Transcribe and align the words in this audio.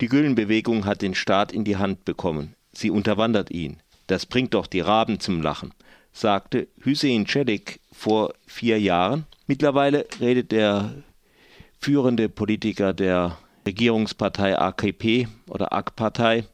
Die 0.00 0.08
Gülenbewegung 0.08 0.84
hat 0.84 1.02
den 1.02 1.14
Staat 1.14 1.52
in 1.52 1.64
die 1.64 1.76
Hand 1.76 2.04
bekommen. 2.04 2.54
Sie 2.72 2.90
unterwandert 2.90 3.50
ihn. 3.50 3.78
Das 4.06 4.26
bringt 4.26 4.54
doch 4.54 4.66
die 4.66 4.80
Raben 4.80 5.20
zum 5.20 5.42
Lachen, 5.42 5.72
sagte 6.12 6.68
Hüseyin 6.80 7.26
Celik 7.26 7.80
vor 7.92 8.32
vier 8.46 8.80
Jahren. 8.80 9.26
Mittlerweile 9.46 10.06
redet 10.20 10.52
der 10.52 10.94
führende 11.78 12.28
Politiker 12.28 12.92
der 12.92 13.38
Regierungspartei 13.66 14.58
AKP 14.58 15.28
oder 15.48 15.72
AK-Partei 15.72 16.44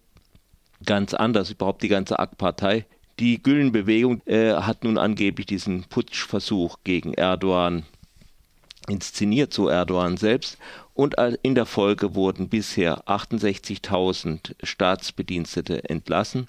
ganz 0.85 1.15
anders, 1.15 1.51
überhaupt 1.51 1.83
die 1.83 1.89
ganze 1.89 2.19
AK-Partei. 2.19 2.87
Die 3.19 3.43
Gülenbewegung 3.43 4.23
äh, 4.27 4.55
hat 4.55 4.85
nun 4.85 4.99
angeblich 4.99 5.47
diesen 5.47 5.85
Putschversuch 5.85 6.79
gegen 6.85 7.15
Erdogan 7.15 7.85
inszeniert, 8.89 9.53
so 9.53 9.69
Erdogan 9.69 10.17
selbst, 10.17 10.59
und 10.93 11.17
in 11.43 11.55
der 11.55 11.67
Folge 11.67 12.15
wurden 12.15 12.49
bisher 12.49 13.09
68.000 13.09 14.55
Staatsbedienstete 14.63 15.89
entlassen, 15.89 16.49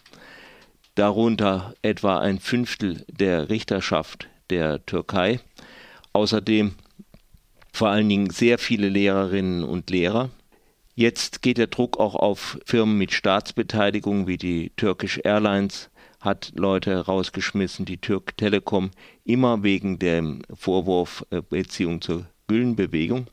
darunter 0.96 1.74
etwa 1.82 2.20
ein 2.20 2.40
Fünftel 2.40 3.06
der 3.10 3.50
Richterschaft 3.50 4.28
der 4.50 4.86
Türkei, 4.86 5.40
außerdem 6.14 6.76
vor 7.74 7.90
allen 7.90 8.08
Dingen 8.08 8.30
sehr 8.30 8.58
viele 8.58 8.88
Lehrerinnen 8.88 9.64
und 9.64 9.90
Lehrer. 9.90 10.30
Jetzt 10.94 11.42
geht 11.42 11.58
der 11.58 11.68
Druck 11.68 12.00
auch 12.00 12.16
auf 12.16 12.58
Firmen 12.66 12.98
mit 12.98 13.12
Staatsbeteiligung 13.12 14.28
wie 14.28 14.38
die 14.38 14.72
Turkish 14.78 15.20
Airlines, 15.24 15.90
hat 16.26 16.52
Leute 16.56 17.06
rausgeschmissen, 17.06 17.86
die 17.86 17.98
Türk 17.98 18.36
Telekom, 18.38 18.92
immer 19.24 19.64
wegen 19.64 20.00
dem 20.00 20.42
Vorwurf 20.54 21.26
äh, 21.30 21.42
Beziehung 21.42 22.02
zur 22.02 22.26
Gülenbewegung. 22.48 23.28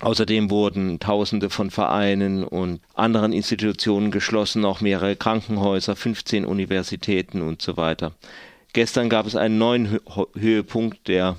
Außerdem 0.00 0.50
wurden 0.50 0.98
Tausende 0.98 1.50
von 1.50 1.70
Vereinen 1.70 2.42
und 2.42 2.80
anderen 2.94 3.32
Institutionen 3.32 4.10
geschlossen, 4.10 4.64
auch 4.64 4.80
mehrere 4.80 5.14
Krankenhäuser, 5.14 5.94
15 5.94 6.44
Universitäten 6.44 7.42
und 7.42 7.62
so 7.62 7.76
weiter. 7.76 8.10
Gestern 8.72 9.08
gab 9.08 9.26
es 9.26 9.36
einen 9.36 9.58
neuen 9.58 10.00
Höhepunkt 10.34 11.06
der 11.06 11.36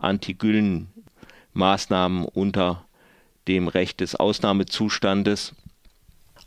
Anti-Gülen-Maßnahmen 0.00 2.24
unter 2.24 2.84
dem 3.46 3.68
Recht 3.68 4.00
des 4.00 4.16
Ausnahmezustandes, 4.16 5.54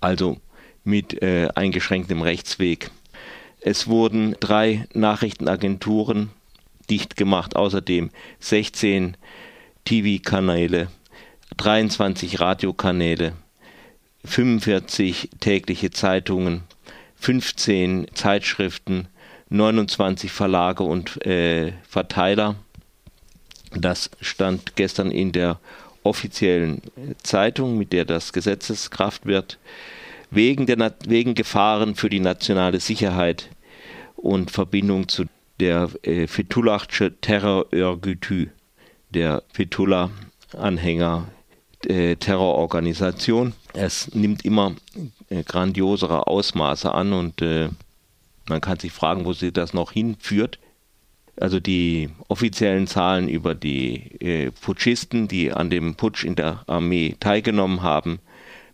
also 0.02 0.36
mit 0.84 1.22
äh, 1.22 1.48
eingeschränktem 1.56 2.22
Rechtsweg. 2.22 2.92
Es 3.62 3.88
wurden 3.88 4.36
drei 4.40 4.88
Nachrichtenagenturen 4.94 6.30
dicht 6.90 7.18
gemacht, 7.18 7.56
außerdem 7.56 8.10
16 8.40 9.18
TV-Kanäle 9.86 10.90
23 11.60 12.40
Radiokanäle, 12.40 13.34
45 14.24 15.30
tägliche 15.42 15.92
Zeitungen, 15.92 16.64
15 17.16 18.08
Zeitschriften, 18.14 19.10
29 19.50 20.32
Verlage 20.32 20.84
und 20.84 21.26
äh, 21.26 21.74
Verteiler. 21.88 22.56
Das 23.76 24.10
stand 24.22 24.78
gestern 24.78 25.12
in 25.12 25.34
der 25.34 25.60
offiziellen 26.04 26.82
Zeitung, 27.24 27.78
mit 27.78 27.92
der 27.92 28.06
das 28.06 28.32
Gesetzeskraft 28.32 29.26
wird, 29.26 29.58
wegen, 30.32 30.66
der, 30.66 30.94
wegen 31.06 31.36
Gefahren 31.36 31.96
für 31.96 32.10
die 32.10 32.20
nationale 32.20 32.80
Sicherheit 32.80 33.50
und 34.16 34.52
Verbindung 34.52 35.08
zu 35.08 35.26
der 35.60 35.90
äh, 36.04 36.28
Fethullahsche 36.28 37.20
Terrorörgütü, 37.20 38.50
der 39.10 39.44
Fethullah-Anhänger 39.52 41.28
äh, 41.88 42.16
Terrororganisation. 42.16 43.54
Es 43.74 44.14
nimmt 44.14 44.46
immer 44.46 44.76
äh, 45.30 45.44
grandiosere 45.44 46.28
Ausmaße 46.28 46.94
an 46.94 47.14
und 47.14 47.42
äh, 47.42 47.70
man 48.48 48.62
kann 48.62 48.80
sich 48.80 48.92
fragen, 48.92 49.26
wo 49.26 49.34
sie 49.34 49.52
das 49.52 49.74
noch 49.74 49.92
hinführt. 49.92 50.60
Also 51.40 51.60
die 51.60 52.10
offiziellen 52.28 52.88
Zahlen 52.88 53.30
über 53.30 53.56
die 53.56 54.20
äh, 54.20 54.52
Putschisten, 54.52 55.28
die 55.28 55.54
an 55.54 55.70
dem 55.70 55.96
Putsch 55.96 56.26
in 56.26 56.36
der 56.36 56.64
Armee 56.68 57.16
teilgenommen 57.20 57.82
haben, 57.82 58.20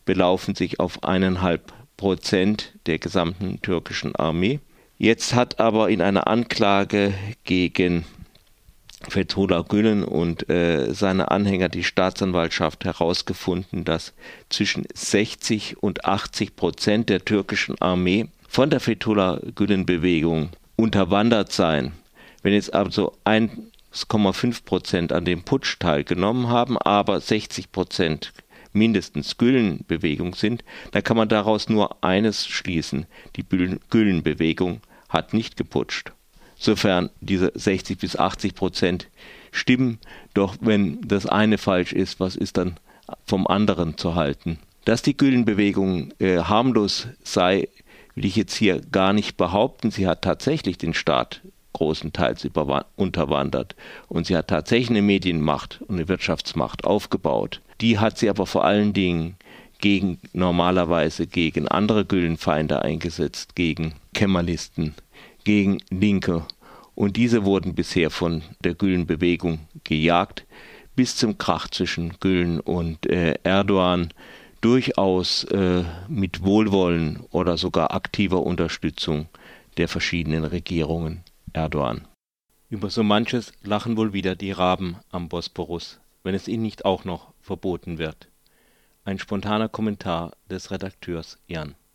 belaufen 0.05 0.55
sich 0.55 0.79
auf 0.79 1.03
eineinhalb 1.03 1.73
Prozent 1.97 2.73
der 2.85 2.99
gesamten 2.99 3.61
türkischen 3.61 4.16
Armee. 4.16 4.59
Jetzt 4.97 5.33
hat 5.33 5.59
aber 5.59 5.89
in 5.89 6.01
einer 6.01 6.27
Anklage 6.27 7.13
gegen 7.43 8.05
Fethullah 9.09 9.61
Gülen 9.61 10.03
und 10.03 10.49
äh, 10.49 10.93
seine 10.93 11.31
Anhänger 11.31 11.69
die 11.69 11.83
Staatsanwaltschaft 11.83 12.85
herausgefunden, 12.85 13.83
dass 13.85 14.13
zwischen 14.49 14.85
60 14.93 15.81
und 15.81 16.05
80 16.05 16.55
Prozent 16.55 17.09
der 17.09 17.23
türkischen 17.23 17.79
Armee 17.81 18.27
von 18.47 18.69
der 18.69 18.79
Fethullah 18.79 19.41
Gülen 19.53 19.85
Bewegung 19.85 20.49
unterwandert 20.75 21.51
seien. 21.51 21.93
Wenn 22.41 22.53
jetzt 22.53 22.73
also 22.73 23.13
1,5 23.25 24.66
Prozent 24.66 25.11
an 25.13 25.25
dem 25.25 25.43
Putsch 25.43 25.77
teilgenommen 25.79 26.49
haben, 26.49 26.77
aber 26.77 27.19
60 27.19 27.72
Prozent 27.72 28.33
mindestens 28.75 29.37
Gülen-Bewegung 29.37 30.35
sind, 30.35 30.63
dann 30.91 31.03
kann 31.03 31.17
man 31.17 31.29
daraus 31.29 31.69
nur 31.69 32.03
eines 32.03 32.47
schließen. 32.47 33.05
Die 33.35 33.45
Gülen-Bewegung 33.89 34.81
hat 35.09 35.33
nicht 35.33 35.57
geputscht 35.57 36.11
sofern 36.57 37.09
diese 37.21 37.51
60 37.53 37.97
bis 37.99 38.15
80 38.15 38.55
Prozent 38.55 39.07
stimmen. 39.51 39.99
Doch 40.33 40.55
wenn 40.61 41.01
das 41.01 41.25
eine 41.25 41.57
falsch 41.57 41.93
ist, 41.93 42.19
was 42.19 42.35
ist 42.35 42.57
dann 42.57 42.77
vom 43.25 43.47
anderen 43.47 43.97
zu 43.97 44.15
halten? 44.15 44.59
Dass 44.85 45.01
die 45.01 45.17
Gülenbewegung 45.17 46.13
äh, 46.19 46.39
harmlos 46.39 47.07
sei, 47.23 47.69
will 48.13 48.25
ich 48.25 48.35
jetzt 48.35 48.55
hier 48.55 48.81
gar 48.91 49.13
nicht 49.13 49.37
behaupten. 49.37 49.91
Sie 49.91 50.07
hat 50.07 50.21
tatsächlich 50.21 50.77
den 50.77 50.93
Staat 50.93 51.41
großenteils 51.75 52.47
unterwandert 52.95 53.75
und 54.07 54.25
sie 54.25 54.35
hat 54.35 54.47
tatsächlich 54.47 54.89
eine 54.89 55.01
Medienmacht 55.01 55.81
und 55.87 55.95
eine 55.95 56.07
Wirtschaftsmacht 56.07 56.85
aufgebaut. 56.85 57.61
Die 57.81 57.99
hat 57.99 58.17
sie 58.17 58.29
aber 58.29 58.45
vor 58.45 58.63
allen 58.63 58.93
Dingen 58.93 59.35
gegen 59.79 60.19
normalerweise 60.31 61.27
gegen 61.27 61.67
andere 61.67 62.05
Gülenfeinde 62.05 62.81
eingesetzt, 62.81 63.55
gegen 63.55 63.93
Kemalisten, 64.13 64.95
gegen 65.43 65.79
Linke. 65.89 66.45
Und 66.95 67.17
diese 67.17 67.43
wurden 67.43 67.75
bisher 67.75 68.09
von 68.09 68.41
der 68.63 68.73
Gülen-Bewegung 68.73 69.59
gejagt, 69.83 70.45
bis 70.95 71.17
zum 71.17 71.37
Krach 71.37 71.67
zwischen 71.67 72.13
Gülen 72.21 72.61
und 72.61 73.05
äh, 73.05 73.35
Erdogan 73.43 74.13
durchaus 74.61 75.43
äh, 75.45 75.83
mit 76.07 76.41
Wohlwollen 76.41 77.19
oder 77.31 77.57
sogar 77.57 77.93
aktiver 77.93 78.41
Unterstützung 78.43 79.27
der 79.77 79.89
verschiedenen 79.89 80.45
Regierungen 80.45 81.21
Erdogan. 81.55 82.05
Über 82.69 82.89
so 82.89 83.01
manches 83.01 83.53
lachen 83.63 83.95
wohl 83.95 84.11
wieder 84.11 84.35
die 84.35 84.51
Raben 84.51 84.97
am 85.09 85.29
Bosporus, 85.29 86.01
wenn 86.23 86.35
es 86.35 86.49
ihnen 86.49 86.63
nicht 86.63 86.83
auch 86.83 87.05
noch 87.05 87.33
verboten 87.39 87.97
wird. 87.97 88.27
Ein 89.05 89.19
spontaner 89.19 89.69
Kommentar 89.69 90.33
des 90.49 90.71
Redakteurs 90.71 91.39
Jan. 91.47 91.75